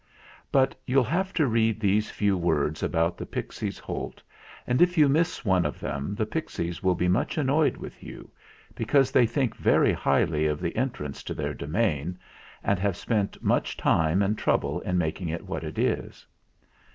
But 0.51 0.73
you'll 0.87 1.03
have 1.03 1.31
to 1.33 1.45
read 1.45 1.79
these 1.79 2.09
few 2.09 2.35
words 2.35 2.81
about 2.81 3.19
the 3.19 3.25
Pixies' 3.27 3.77
Holt, 3.77 4.23
and 4.65 4.81
if 4.81 4.97
you 4.97 5.07
miss 5.07 5.45
one 5.45 5.63
of 5.63 5.79
them 5.79 6.15
the 6.15 6.25
pixies 6.25 6.81
will 6.81 6.95
be 6.95 7.07
much 7.07 7.37
annoyed 7.37 7.77
with 7.77 8.01
you, 8.01 8.31
because 8.73 9.11
they 9.11 9.27
think 9.27 9.55
very 9.55 9.93
highly 9.93 10.47
of 10.47 10.59
the 10.59 10.75
entrance 10.75 11.21
to 11.25 11.35
their 11.35 11.53
domain, 11.53 12.17
and 12.63 12.79
have 12.79 12.97
spent 12.97 13.43
much 13.43 13.77
time 13.77 14.23
and 14.23 14.39
trouble 14.39 14.79
in 14.81 14.97
making 14.97 15.29
it 15.29 15.45
what 15.45 15.63
it 15.63 15.77
is. 15.77 16.25